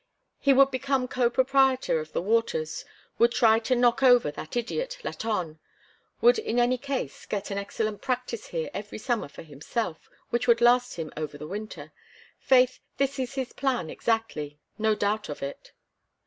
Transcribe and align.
He 0.39 0.51
would 0.51 0.71
become 0.71 1.07
co 1.07 1.29
proprietor 1.29 1.99
of 1.99 2.11
the 2.11 2.23
waters, 2.23 2.85
would 3.19 3.31
try 3.31 3.59
to 3.59 3.75
knock 3.75 4.01
over 4.01 4.31
that 4.31 4.57
idiot, 4.57 4.97
Latonne, 5.03 5.59
would 6.21 6.39
in 6.39 6.57
any 6.57 6.79
case 6.79 7.27
get 7.27 7.51
an 7.51 7.59
excellent 7.59 8.01
practice 8.01 8.47
here 8.47 8.71
every 8.73 8.97
summer 8.97 9.27
for 9.27 9.43
himself, 9.43 10.09
which 10.31 10.47
would 10.47 10.59
last 10.59 10.95
him 10.95 11.13
over 11.15 11.37
the 11.37 11.45
winter. 11.45 11.91
Faith! 12.39 12.79
this 12.97 13.19
is 13.19 13.35
his 13.35 13.53
plan 13.53 13.91
exactly 13.91 14.57
no 14.79 14.95
doubt 14.95 15.29
of 15.29 15.43
it!" 15.43 15.71